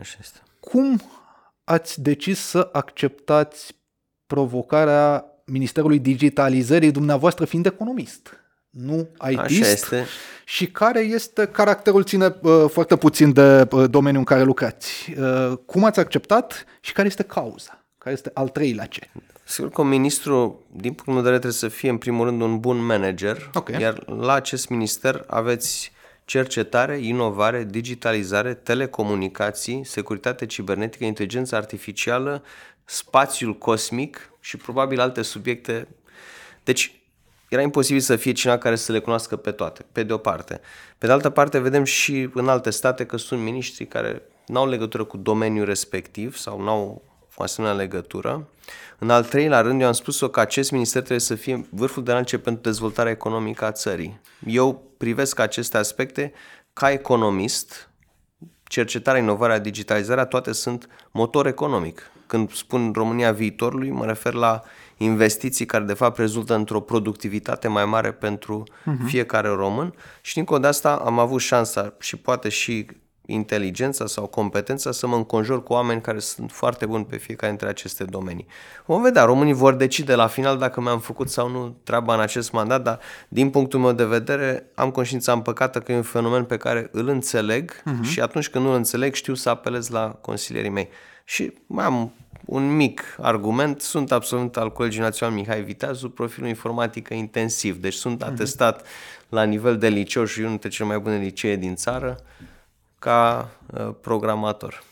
[0.00, 0.38] Așa este.
[0.60, 1.00] Cum
[1.64, 3.76] ați decis să acceptați
[4.26, 8.40] provocarea Ministerului Digitalizării, dumneavoastră fiind economist?
[8.70, 9.60] Nu ITist.
[9.62, 10.06] Așa este.
[10.44, 15.14] Și care este caracterul, ține uh, foarte puțin de uh, domeniul în care lucrați.
[15.18, 17.84] Uh, cum ați acceptat și care este cauza?
[17.98, 19.10] Care este al treilea ce?
[19.44, 22.58] Sigur că un ministru, din punct de vedere, trebuie să fie în primul rând un
[22.58, 23.80] bun manager, okay.
[23.80, 25.92] iar la acest minister aveți
[26.24, 32.42] cercetare, inovare, digitalizare, telecomunicații, securitate cibernetică, inteligență artificială,
[32.84, 35.88] spațiul cosmic și probabil alte subiecte.
[36.64, 36.99] Deci
[37.50, 40.60] era imposibil să fie cineva care să le cunoască pe toate, pe de o parte.
[40.98, 44.68] Pe de altă parte, vedem și în alte state că sunt miniștri care nu au
[44.68, 47.02] legătură cu domeniul respectiv sau nu au
[47.36, 48.48] o asemenea legătură.
[48.98, 52.12] În al treilea rând, eu am spus-o că acest minister trebuie să fie vârful de
[52.12, 54.20] lance pentru dezvoltarea economică a țării.
[54.46, 56.32] Eu privesc aceste aspecte
[56.72, 57.90] ca economist,
[58.64, 62.10] cercetarea, inovarea, digitalizarea, toate sunt motor economic.
[62.26, 64.62] Când spun România viitorului, mă refer la
[65.02, 69.04] investiții care de fapt rezultă într-o productivitate mai mare pentru uh-huh.
[69.04, 72.86] fiecare român și dincolo de asta am avut șansa și poate și
[73.26, 77.68] inteligența sau competența să mă înconjur cu oameni care sunt foarte buni pe fiecare dintre
[77.68, 78.46] aceste domenii.
[78.86, 82.52] Vom vedea, românii vor decide la final dacă mi-am făcut sau nu treaba în acest
[82.52, 86.56] mandat, dar din punctul meu de vedere am conștiința împăcată că e un fenomen pe
[86.56, 88.02] care îl înțeleg uh-huh.
[88.02, 90.88] și atunci când nu îl înțeleg știu să apelez la consilierii mei.
[91.30, 92.12] Și mai am
[92.44, 98.20] un mic argument, sunt absolvent al Colegiului Național Mihai Viteazu, profilul informatică intensiv, deci sunt
[98.20, 98.30] mhm.
[98.30, 99.28] atestat uh-huh.
[99.28, 102.18] la nivel de liceu și unul dintre cele mai bune licee din țară
[102.98, 104.82] ca uh, programator.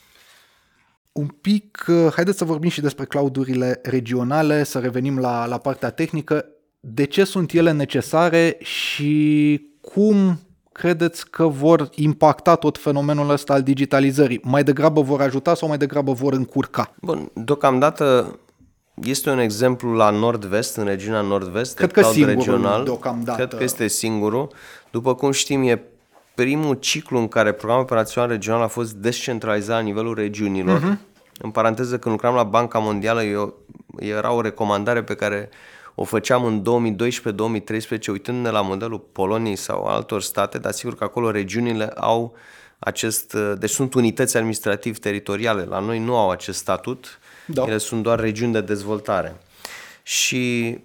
[1.12, 5.90] Un pic, uh, haideți să vorbim și despre cloudurile regionale, să revenim la, la partea
[5.90, 6.46] tehnică.
[6.80, 10.38] De ce sunt ele necesare și cum
[10.78, 14.40] credeți că vor impacta tot fenomenul ăsta al digitalizării?
[14.42, 16.94] Mai degrabă vor ajuta sau mai degrabă vor încurca?
[17.00, 18.38] Bun, deocamdată
[18.94, 22.84] este un exemplu la nord-vest, în regiunea nord-vest, Cred de că cloud singurul regional.
[22.84, 23.36] deocamdată.
[23.36, 24.48] Cred că este singurul.
[24.90, 25.82] După cum știm, e
[26.34, 30.80] primul ciclu în care programul operațional regional a fost descentralizat la nivelul regiunilor.
[30.80, 31.06] Uh-huh.
[31.40, 33.54] În paranteză, când lucram la Banca Mondială, eu,
[33.98, 35.48] era o recomandare pe care
[36.00, 36.62] o făceam în
[36.96, 42.34] 2012-2013, uitându-ne la modelul Poloniei sau altor state, dar sigur că acolo regiunile au
[42.78, 45.64] acest, deci sunt unități administrativ-teritoriale.
[45.64, 47.62] La noi nu au acest statut, da.
[47.62, 49.36] ele sunt doar regiuni de dezvoltare.
[50.02, 50.78] Și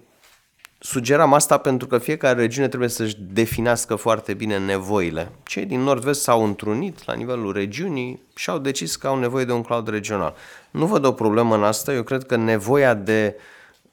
[0.78, 5.32] sugeram asta pentru că fiecare regiune trebuie să-și definească foarte bine nevoile.
[5.44, 9.52] Cei din nord-vest s-au întrunit la nivelul regiunii și au decis că au nevoie de
[9.52, 10.34] un cloud regional.
[10.70, 13.36] Nu văd o problemă în asta, eu cred că nevoia de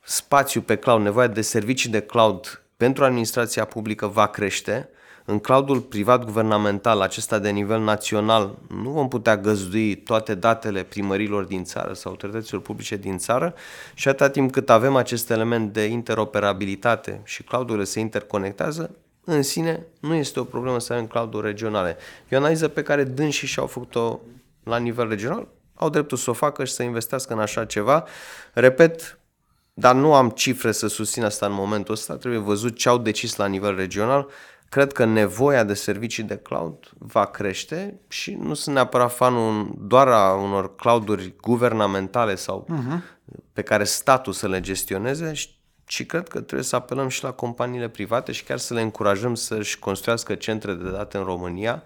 [0.04, 4.90] spațiu pe cloud, nevoia de servicii de cloud pentru administrația publică va crește,
[5.26, 11.44] în cloudul privat guvernamental, acesta de nivel național, nu vom putea găzdui toate datele primărilor
[11.44, 13.54] din țară sau autorităților publice din țară
[13.94, 19.86] și atâta timp cât avem acest element de interoperabilitate și cloudurile se interconectează, în sine
[20.00, 21.98] nu este o problemă să avem clouduri regionale.
[22.30, 24.20] E o analiză pe care dânsii și-au făcut-o
[24.64, 28.04] la nivel regional, au dreptul să o facă și să investească în așa ceva.
[28.54, 29.20] Repet,
[29.74, 33.36] dar nu am cifre să susțin asta în momentul ăsta, trebuie văzut ce au decis
[33.36, 34.28] la nivel regional
[34.72, 40.08] cred că nevoia de servicii de cloud va crește și nu sunt neapărat fanul doar
[40.08, 43.00] a unor clouduri guvernamentale sau uh-huh.
[43.54, 45.32] pe care statul să le gestioneze,
[45.86, 49.36] ci cred că trebuie să apelăm și la companiile private și chiar să le încurajăm
[49.36, 51.84] să-și construiască centre de date în România,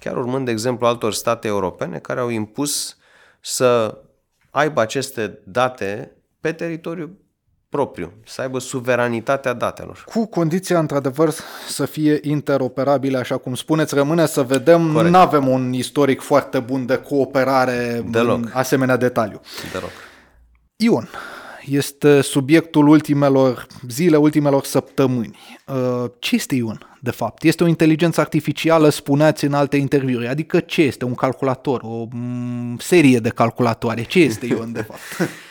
[0.00, 2.96] chiar urmând de exemplu altor state europene care au impus
[3.40, 3.98] să
[4.50, 6.17] aibă aceste date
[6.48, 7.10] pe teritoriul
[7.68, 10.04] propriu, să aibă suveranitatea datelor.
[10.06, 11.30] Cu condiția, într-adevăr,
[11.68, 16.86] să fie interoperabile, așa cum spuneți, rămâne să vedem, nu avem un istoric foarte bun
[16.86, 18.36] de cooperare Deloc.
[18.36, 19.40] în asemenea detaliu.
[19.72, 19.90] Deloc.
[20.76, 21.08] Ion,
[21.64, 25.38] este subiectul ultimelor zile, ultimelor săptămâni.
[25.66, 27.42] Uh, ce este Ion, de fapt?
[27.42, 30.28] Este o inteligență artificială, spuneați în alte interviuri.
[30.28, 31.04] Adică ce este?
[31.04, 31.80] Un calculator?
[31.84, 34.02] O mm, serie de calculatoare?
[34.02, 35.30] Ce este Ion, de fapt?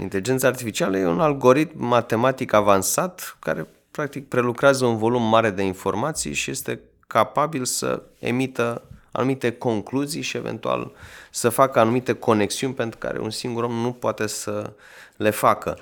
[0.00, 6.32] Inteligența artificială e un algoritm matematic avansat care practic prelucrează un volum mare de informații
[6.32, 10.92] și este capabil să emită anumite concluzii și eventual
[11.30, 14.72] să facă anumite conexiuni pentru care un singur om nu poate să
[15.16, 15.78] le facă.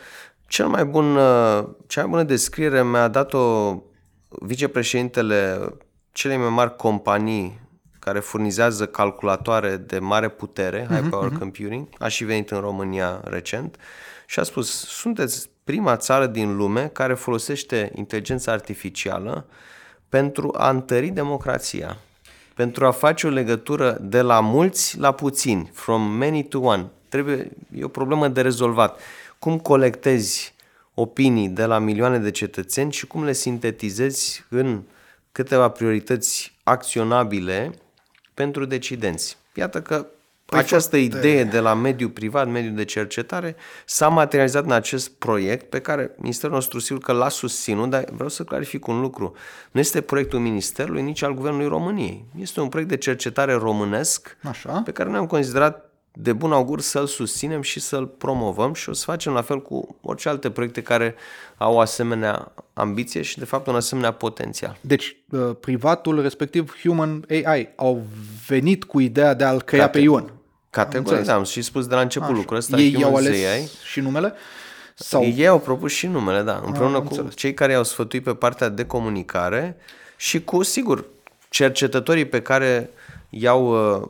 [0.48, 1.14] Cel mai bun,
[1.86, 3.74] cea mai bună descriere mi-a dat-o
[4.28, 5.68] vicepreședintele
[6.12, 7.60] celei mai mari companii
[8.06, 11.38] care furnizează calculatoare de mare putere, high mhm, power uh-huh.
[11.38, 13.76] computing, a și venit în România recent
[14.26, 19.46] și a spus, sunteți prima țară din lume care folosește inteligența artificială
[20.08, 21.96] pentru a întări democrația,
[22.54, 26.86] pentru a face o legătură de la mulți la puțini, from many to one.
[27.08, 29.00] Trebuie, e o problemă de rezolvat.
[29.38, 30.54] Cum colectezi
[30.94, 34.82] opinii de la milioane de cetățeni și cum le sintetizezi în
[35.32, 37.74] câteva priorități acționabile
[38.36, 39.36] pentru decidenți.
[39.54, 40.06] Iată că
[40.44, 41.16] păi această foarte...
[41.16, 46.10] idee de la mediul privat, mediul de cercetare, s-a materializat în acest proiect pe care
[46.16, 49.34] Ministerul nostru sigur că l-a susținut, dar vreau să clarific un lucru.
[49.70, 52.24] Nu este proiectul Ministerului, nici al Guvernului României.
[52.40, 54.82] Este un proiect de cercetare românesc Așa.
[54.84, 58.92] pe care noi am considerat de bun augur să-l susținem și să-l promovăm și o
[58.92, 61.14] să facem la fel cu orice alte proiecte care
[61.56, 64.78] au o asemenea ambiție și de fapt un asemenea potențial.
[64.80, 68.02] Deci uh, privatul, respectiv Human AI, au
[68.46, 70.32] venit cu ideea de a-l crea Cate- pe Ion.
[70.70, 72.36] Categoric, da, am și spus de la început Așa.
[72.36, 72.76] lucrul ăsta.
[72.76, 73.68] Ei au ales AI.
[73.84, 74.32] și numele?
[74.94, 75.24] Sau...
[75.24, 77.34] Ei au propus și numele, da, împreună cu înțeles.
[77.34, 79.76] cei care i-au sfătuit pe partea de comunicare
[80.16, 81.04] și cu, sigur,
[81.48, 82.90] cercetătorii pe care
[83.28, 84.08] i-au uh,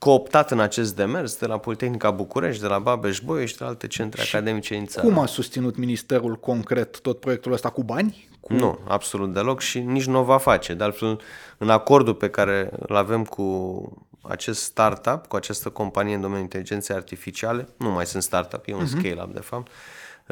[0.00, 3.86] cooptat în acest demers de la Politehnica București, de la Babeș-Bolyai și de la alte
[3.86, 5.06] centre și academice în țară.
[5.06, 8.28] Cum a susținut ministerul concret tot proiectul ăsta cu bani?
[8.40, 8.52] Cu...
[8.52, 10.74] Nu, absolut deloc și nici nu o va face.
[10.74, 11.20] De altfel,
[11.58, 16.96] în acordul pe care îl avem cu acest startup, cu această companie în domeniul inteligenței
[16.96, 18.98] artificiale, nu mai sunt startup, e un uh-huh.
[18.98, 19.70] scale-up de fapt,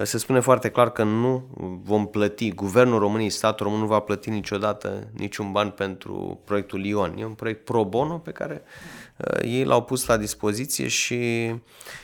[0.02, 1.44] se spune foarte clar că nu
[1.82, 7.14] vom plăti, Guvernul României, statul român nu va plăti niciodată niciun ban pentru proiectul Ion.
[7.18, 9.07] E un proiect pro bono pe care uh,
[9.42, 11.50] ei l-au pus la dispoziție și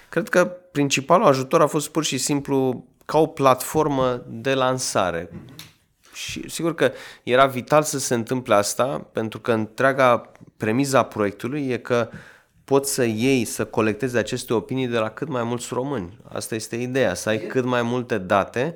[0.09, 5.31] cred că principalul ajutor a fost pur și simplu ca o platformă de lansare.
[6.13, 11.77] Și sigur că era vital să se întâmple asta, pentru că întreaga premiza proiectului e
[11.77, 12.19] că uh,
[12.65, 16.19] poți să iei, să colectezi aceste opinii de la cât mai mulți români.
[16.29, 18.75] Asta este ideea, să ai cât mai multe date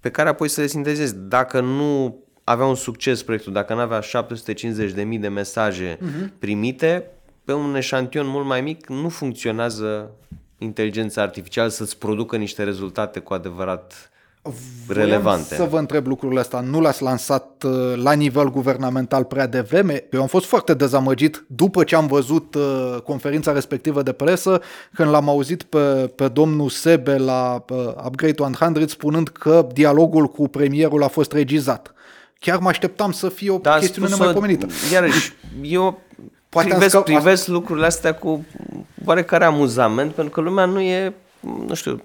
[0.00, 1.14] pe care apoi să le sintezezi.
[1.16, 6.38] Dacă nu avea un succes proiectul, dacă nu avea 750.000 de mesaje uh-huh.
[6.38, 7.10] primite,
[7.48, 10.10] pe un eșantion mult mai mic nu funcționează
[10.58, 14.10] inteligența artificială să-ți producă niște rezultate cu adevărat
[14.42, 15.54] Voiam relevante.
[15.54, 16.60] să vă întreb lucrurile astea.
[16.60, 20.04] Nu l-ați lansat uh, la nivel guvernamental prea devreme?
[20.12, 24.60] Eu am fost foarte dezamăgit după ce am văzut uh, conferința respectivă de presă,
[24.94, 30.48] când l-am auzit pe, pe domnul Sebe la uh, Upgrade 100 spunând că dialogul cu
[30.48, 31.92] premierul a fost regizat.
[32.38, 34.66] Chiar mă așteptam să fie o Dar chestiune spus-o- nemaipomenită.
[34.92, 35.32] Iarăși,
[35.62, 36.06] eu
[36.48, 38.44] Poate am privesc, scăp- privesc lucrurile astea cu
[39.04, 41.14] oarecare amuzament, pentru că lumea nu e,
[41.66, 42.02] nu știu...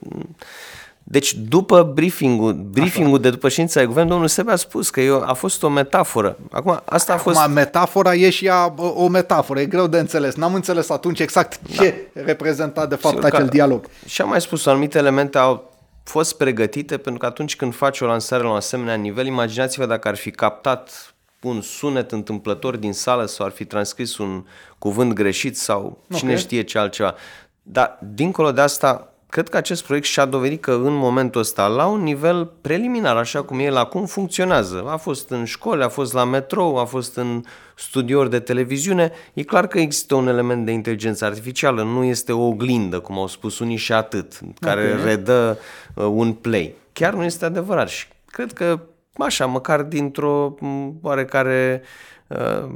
[1.05, 5.23] Deci după briefing-ul, briefing-ul de după ședința de guvern, domnul Sebe a spus că eu,
[5.25, 6.37] a fost o metaforă.
[6.51, 7.39] Acum, asta a fost...
[7.39, 10.35] Acum, metafora e și ea bă, o metaforă, e greu de înțeles.
[10.35, 13.85] N-am înțeles atunci exact ce reprezenta de fapt Sigur că- acel dialog.
[14.05, 15.71] Și am mai spus, anumite elemente au
[16.03, 20.07] fost pregătite pentru că atunci când faci o lansare la un asemenea nivel, imaginați-vă dacă
[20.07, 21.12] ar fi captat
[21.43, 24.45] un sunet întâmplător din sală sau ar fi transcris un
[24.77, 26.37] cuvânt greșit sau cine Ok.
[26.37, 27.15] știe ce altceva.
[27.61, 31.85] Dar, dincolo de asta, cred că acest proiect și-a dovedit că în momentul ăsta, la
[31.85, 34.83] un nivel preliminar, așa cum e el acum, funcționează.
[34.87, 37.43] A fost în școli, a fost la metrou, a fost în
[37.75, 39.11] studiouri de televiziune.
[39.33, 43.27] E clar că există un element de inteligență artificială, nu este o oglindă, cum au
[43.27, 45.03] spus unii și atât, care Ok.
[45.05, 45.57] redă
[45.93, 46.73] uh, un play.
[46.93, 48.79] Chiar nu este adevărat și cred că
[49.17, 51.81] așa, măcar dintr-o m, oarecare
[52.27, 52.69] uh,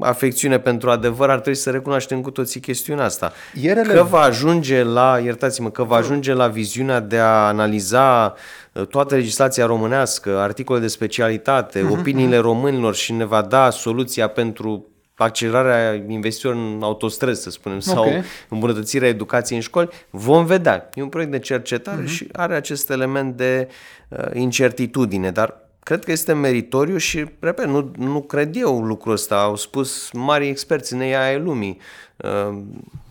[0.00, 3.32] afecțiune pentru adevăr, ar trebui să recunoaștem cu toții chestiunea asta.
[3.60, 3.98] E relevant.
[3.98, 8.34] Că va ajunge la, iertați-mă, că va ajunge la viziunea de a analiza
[8.72, 14.28] uh, toată legislația românească, articole de specialitate, Mhm, opiniile românilor și ne va da soluția
[14.28, 18.24] pentru accelerarea investițiilor în autostrăzi, să spunem, sau Ok.
[18.48, 20.88] îmbunătățirea educației în școli, vom vedea.
[20.94, 22.10] E un proiect de cercetare Mhm.
[22.10, 23.68] și are acest element de
[24.08, 29.40] uh, incertitudine, dar cred că este meritoriu și, repet, nu, nu cred eu lucrul ăsta.
[29.40, 31.78] Au spus mari experți în AI ai lumii,
[32.16, 32.58] uh,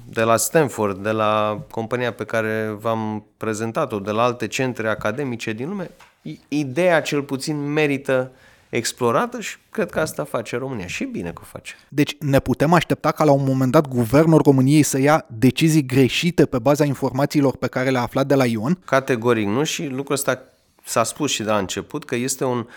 [0.10, 5.54] de la Stanford, de la compania pe care v-am prezentat-o, de la alte centre academice
[5.54, 5.92] din lume.
[6.22, 8.32] I- Ideea, cel puțin, merită
[8.70, 10.88] explorată și cred că asta face România.
[10.88, 11.76] Și bine că o face.
[11.90, 16.46] Deci ne putem aștepta ca la un moment dat guvernul României să ia decizii greșite
[16.46, 18.78] pe baza informațiilor pe care le-a aflat de la Ion?
[18.86, 20.42] Categoric nu și lucrul ăsta
[20.86, 22.68] s-a spus și de la început că este un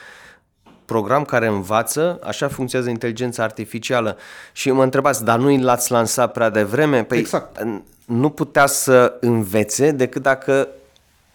[0.85, 4.17] program care învață, așa funcționează inteligența artificială.
[4.53, 7.05] Și mă întrebați, dar nu l-ați lansat prea devreme?
[7.05, 7.61] Păi Exact.
[7.61, 10.69] n- nu putea să învețe decât dacă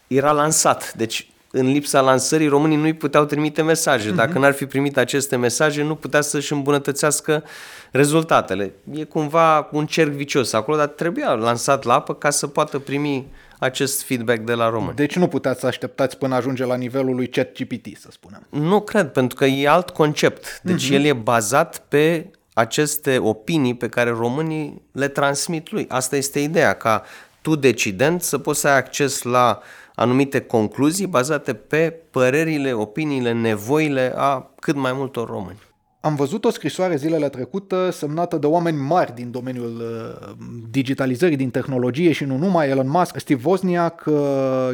[0.08, 0.94] era lansat.
[0.94, 4.12] Deci în lipsa lansării românii nu-i puteau trimite mesaje.
[4.12, 7.44] Dacă n-ar fi primit aceste mesaje, nu putea să-și îmbunătățească
[7.92, 8.74] rezultatele.
[8.92, 13.28] E cumva un cerc vicios acolo, dar trebuia lansat la apă ca să poată primi
[13.64, 14.96] acest feedback de la români.
[14.96, 18.48] Deci nu puteți să așteptați până ajunge la nivelul lui ChatGPT, să spunem.
[18.50, 20.62] Nu cred, pentru că e alt concept.
[20.64, 25.86] Deci el e bazat pe aceste opinii pe care românii le transmit lui.
[25.90, 27.04] Asta este ideea, ca
[27.42, 29.60] tu, decident, să poți să ai acces la
[29.96, 35.60] anumite concluzii bazate pe părerile, opiniile, nevoile a cât mai multor români.
[36.06, 40.32] Am văzut o scrisoare zilele trecute semnată de oameni mari din domeniul uh,
[40.70, 44.16] digitalizării, din tehnologie și nu numai, Elon Musk, Steve Wozniak, uh,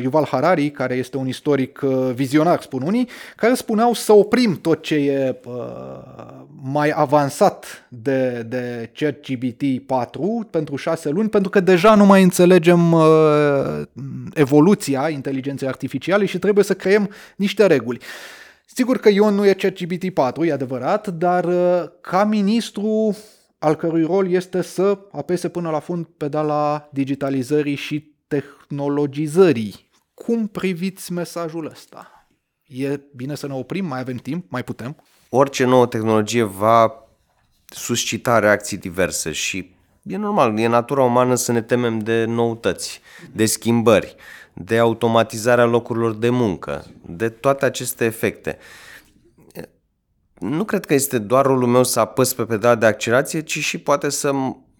[0.01, 4.81] Yuval Harari, care este un istoric uh, vizionar, spun unii, care spuneau să oprim tot
[4.81, 5.53] ce e uh,
[6.61, 12.91] mai avansat de, de ChatGPT 4 pentru șase luni, pentru că deja nu mai înțelegem
[12.91, 13.81] uh,
[14.33, 17.99] evoluția inteligenței artificiale și trebuie să creăm niște reguli.
[18.73, 23.17] Sigur că Ion nu e ChatGPT 4, e adevărat, dar uh, ca ministru
[23.59, 29.89] al cărui rol este să apese până la fund pedala digitalizării și tehnologizării.
[30.13, 32.27] Cum priviți mesajul ăsta?
[32.67, 33.85] E bine să ne oprim?
[33.85, 34.45] Mai avem timp?
[34.51, 34.95] Mai putem?
[35.29, 36.93] Orice nouă tehnologie va
[37.65, 43.01] suscita reacții diverse și e normal, e natura umană să ne temem de noutăți,
[43.31, 44.15] de schimbări,
[44.61, 48.57] de automatizarea locurilor de muncă, de toate aceste efecte.
[50.39, 53.77] Nu cred că este doar rolul meu să apăs pe pedala de accelerație, ci și
[53.77, 54.31] poate să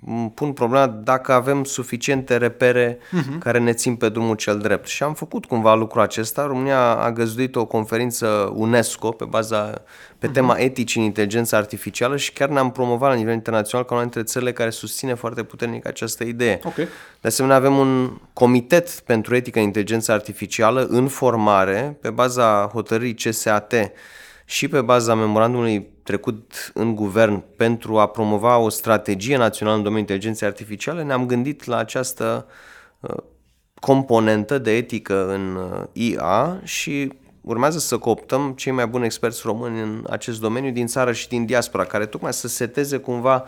[0.08, 3.38] îmi pun problema dacă avem suficiente repere uh-huh.
[3.40, 4.88] care ne țin pe drumul cel drept.
[4.88, 6.46] Și am făcut cumva lucrul acesta.
[6.46, 9.82] România a găzduit o conferință UNESCO pe baza
[10.20, 10.62] pe tema uh-huh.
[10.62, 14.52] eticii în inteligența artificială și chiar ne-am promovat la nivel internațional ca una dintre țările
[14.52, 16.60] care susține foarte puternic această idee.
[16.64, 16.76] Ok.
[17.22, 23.14] De asemenea, avem un comitet pentru etică în inteligența artificială în formare pe baza hotărârii
[23.14, 23.74] CSAT
[24.50, 30.08] și pe baza memorandumului trecut în guvern pentru a promova o strategie națională în domeniul
[30.08, 32.48] inteligenței artificiale, ne-am gândit la această
[33.00, 33.16] uh,
[33.80, 39.82] componentă de etică în uh, IA și urmează să cooptăm cei mai buni experți români
[39.82, 43.44] în acest domeniu din țară și din diaspora, care tocmai să seteze cumva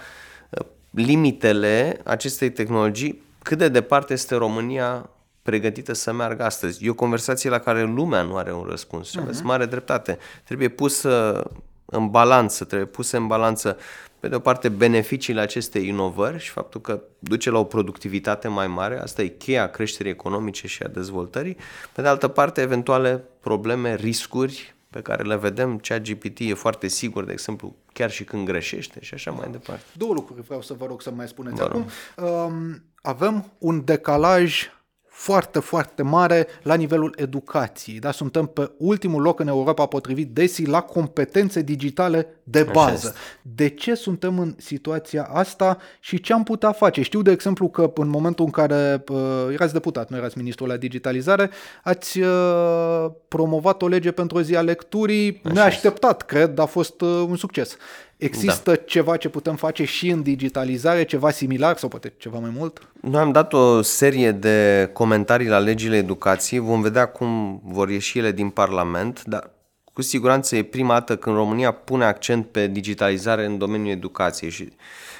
[0.49, 5.09] uh, limitele acestei tehnologii, cât de departe este România
[5.51, 6.85] pregătită să meargă astăzi.
[6.85, 9.45] E o conversație la care lumea nu are un răspuns și aveți uh-huh.
[9.45, 10.17] mare dreptate.
[10.43, 11.43] Trebuie pusă
[11.85, 13.77] în balanță, trebuie puse în balanță
[14.19, 18.67] pe de o parte beneficiile acestei inovări și faptul că duce la o productivitate mai
[18.67, 21.57] mare, asta e cheia creșterii economice și a dezvoltării,
[21.93, 26.87] pe de altă parte eventuale probleme, riscuri pe care le vedem, cea GPT e foarte
[26.87, 29.83] sigur, de exemplu, chiar și când greșește și așa mai departe.
[29.93, 31.85] Două lucruri vreau să vă rog să mai spuneți acum.
[32.17, 34.69] Um, avem un decalaj
[35.13, 37.99] foarte, foarte mare la nivelul educației.
[37.99, 38.11] Da?
[38.11, 43.15] Suntem pe ultimul loc în Europa potrivit DESI la competențe digitale de bază.
[43.41, 47.01] De ce suntem în situația asta și ce am putea face?
[47.01, 49.17] Știu, de exemplu, că în momentul în care uh,
[49.53, 51.49] erați deputat, nu erați ministrul la digitalizare,
[51.83, 56.69] ați uh, promovat o lege pentru o zi a lecturii Așa neașteptat, cred, dar a
[56.69, 57.77] fost uh, un succes.
[58.23, 58.75] Există da.
[58.75, 62.87] ceva ce putem face și în digitalizare, ceva similar sau poate ceva mai mult?
[63.01, 68.17] Noi am dat o serie de comentarii la legile educației, vom vedea cum vor ieși
[68.17, 69.49] ele din Parlament, dar
[69.93, 74.69] cu siguranță e prima dată când România pune accent pe digitalizare în domeniul educației și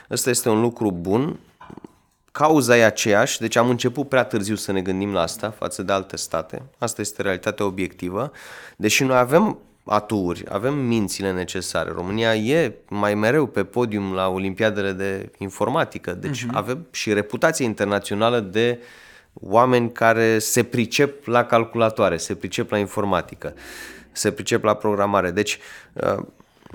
[0.09, 1.39] ăsta este un lucru bun.
[2.31, 5.91] Cauza e aceeași, deci am început prea târziu să ne gândim la asta față de
[5.91, 6.61] alte state.
[6.77, 8.31] Asta este realitatea obiectivă.
[8.77, 11.91] Deși noi avem aturi, avem mințile necesare.
[11.91, 16.53] România e mai mereu pe podium la Olimpiadele de informatică, deci uh-huh.
[16.53, 18.79] avem și reputație internațională de
[19.33, 23.53] oameni care se pricep la calculatoare, se pricep la informatică,
[24.11, 25.31] se pricep la programare.
[25.31, 25.59] Deci,
[25.93, 26.23] uh,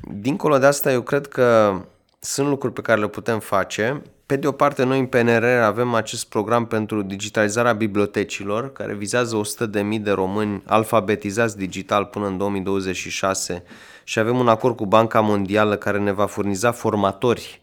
[0.03, 1.81] dincolo de asta, eu cred că
[2.21, 5.95] sunt lucruri pe care le putem face pe de o parte, noi în PNR avem
[5.95, 13.63] acest program pentru digitalizarea bibliotecilor, care vizează 100.000 de români alfabetizați digital până în 2026
[14.05, 17.61] și avem un acord cu Banca Mondială care ne va furniza formatori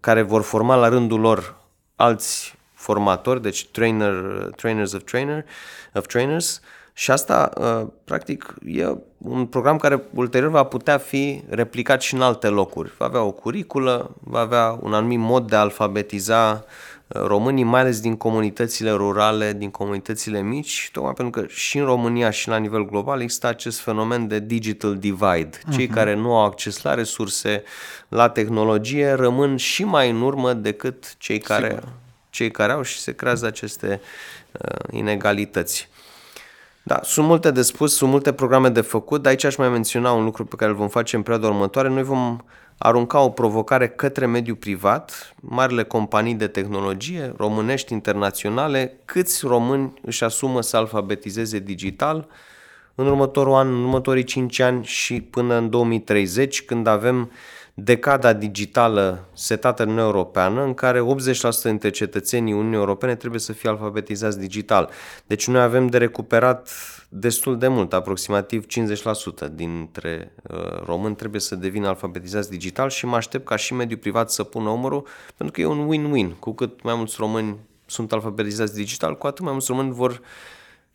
[0.00, 1.56] care vor forma la rândul lor
[1.96, 4.12] alți formatori, deci trainer,
[4.56, 5.44] trainers of, trainer,
[5.94, 6.60] of trainers,
[6.96, 12.22] și asta, uh, practic, e un program care ulterior va putea fi replicat și în
[12.22, 12.92] alte locuri.
[12.98, 16.64] Va avea o curiculă, va avea un anumit mod de a alfabetiza
[17.06, 21.84] uh, românii, mai ales din comunitățile rurale, din comunitățile mici, tocmai pentru că și în
[21.84, 25.58] România și la nivel global există acest fenomen de digital divide.
[25.72, 25.94] Cei uh-huh.
[25.94, 27.62] care nu au acces la resurse,
[28.08, 31.82] la tehnologie, rămân și mai în urmă decât cei care,
[32.30, 34.00] cei care au și se creează aceste
[34.52, 35.92] uh, inegalități.
[36.86, 40.12] Da, sunt multe de spus, sunt multe programe de făcut, dar aici aș mai menționa
[40.12, 41.88] un lucru pe care îl vom face în perioada următoare.
[41.88, 42.38] Noi vom
[42.78, 50.24] arunca o provocare către mediul privat, marile companii de tehnologie, românești, internaționale, câți români își
[50.24, 52.28] asumă să alfabetizeze digital
[52.94, 57.30] în următorul an, în următorii 5 ani și până în 2030, când avem
[57.74, 63.52] decada digitală setată în Uniunea Europeană, în care 80% dintre cetățenii Uniunii Europene trebuie să
[63.52, 64.90] fie alfabetizați digital.
[65.26, 66.70] Deci noi avem de recuperat
[67.08, 68.66] destul de mult, aproximativ
[69.46, 73.98] 50% dintre uh, români trebuie să devină alfabetizați digital și mă aștept ca și mediul
[73.98, 75.06] privat să pună omorul,
[75.36, 76.38] pentru că e un win-win.
[76.38, 77.56] Cu cât mai mulți români
[77.86, 80.20] sunt alfabetizați digital, cu atât mai mulți români vor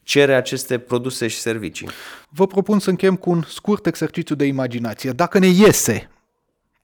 [0.03, 1.89] cere aceste produse și servicii.
[2.29, 5.11] Vă propun să încheiem cu un scurt exercițiu de imaginație.
[5.11, 6.09] Dacă ne iese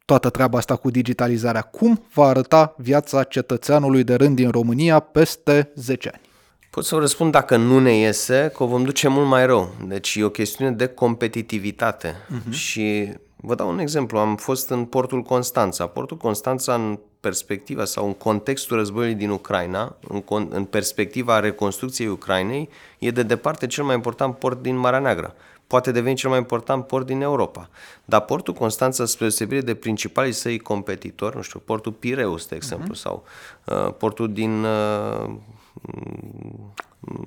[0.05, 1.61] toată treaba asta cu digitalizarea.
[1.61, 6.21] Cum va arăta viața cetățeanului de rând din România peste 10 ani?
[6.69, 9.75] Pot să vă răspund dacă nu ne iese, că o vom duce mult mai rău.
[9.87, 12.13] Deci e o chestiune de competitivitate.
[12.13, 12.51] Uh-huh.
[12.51, 14.17] Și vă dau un exemplu.
[14.17, 15.87] Am fost în portul Constanța.
[15.87, 22.07] Portul Constanța în perspectiva sau în contextul războiului din Ucraina, în, con- în perspectiva reconstrucției
[22.07, 25.35] Ucrainei, e de departe cel mai important port din Marea Neagră
[25.67, 27.69] poate deveni cel mai important port din Europa.
[28.05, 32.93] Dar portul Constanța, spre deosebire de principalii săi competitori, nu știu, portul Pireus, de exemplu,
[32.93, 32.99] uh-huh.
[32.99, 33.23] sau
[33.65, 35.35] uh, portul din uh,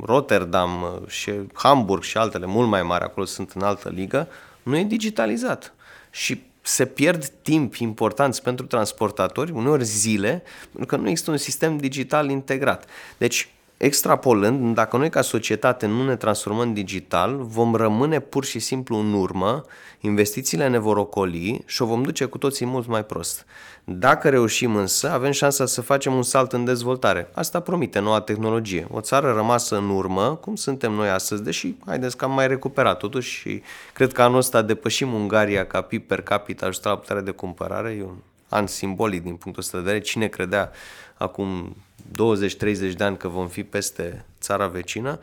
[0.03, 4.29] Rotterdam uh, și Hamburg și altele mult mai mari, acolo sunt în altă ligă,
[4.63, 5.75] nu e digitalizat.
[6.11, 11.77] Și se pierd timp importanți pentru transportatori, uneori zile, pentru că nu există un sistem
[11.77, 12.85] digital integrat.
[13.19, 13.49] Deci,
[13.79, 19.13] extrapolând, dacă noi ca societate nu ne transformăm digital, vom rămâne pur și simplu în
[19.13, 19.65] urmă,
[20.01, 23.47] investițiile ne vor ocoli și o vom duce cu toții mult mai prost.
[23.85, 27.31] Dacă reușim însă, avem șansa să facem un salt în dezvoltare.
[27.35, 28.87] Asta promite noua tehnologie.
[28.91, 32.99] O țară rămasă în urmă, cum suntem noi astăzi, deși haideți că am mai recuperat
[32.99, 33.63] totuși și
[33.93, 37.91] cred că anul ăsta depășim Ungaria ca PIB per capita ajutat la putere de cumpărare.
[37.91, 38.17] E un
[38.49, 40.03] an simbolic din punctul ăsta de vedere.
[40.05, 40.71] Cine credea
[41.17, 41.77] acum
[42.11, 45.19] 20-30 de ani că vom fi peste țara vecină.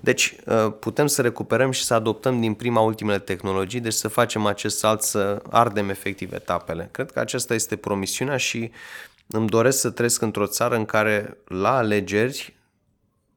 [0.00, 4.46] Deci uh, putem să recuperăm și să adoptăm din prima ultimele tehnologii, deci să facem
[4.46, 6.88] acest salt, să ardem efectiv etapele.
[6.92, 8.70] Cred că aceasta este promisiunea și
[9.26, 12.57] îmi doresc să trăiesc într-o țară în care la alegeri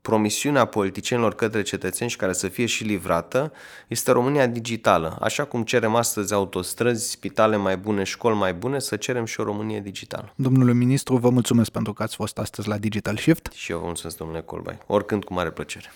[0.02, 3.52] promisiunea politicienilor către cetățeni și care să fie și livrată
[3.88, 5.18] este România digitală.
[5.22, 9.44] Așa cum cerem astăzi autostrăzi, spitale mai bune, școli mai bune, să cerem și o
[9.44, 10.34] Românie digitală.
[10.36, 13.52] Domnule ministru, vă mulțumesc pentru că ați fost astăzi la Digital Shift.
[13.54, 14.78] Și eu vă mulțumesc, domnule Colbai.
[14.88, 15.92] Oricând cu mare plăcere.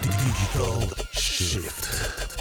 [0.00, 2.39] Digital Shift.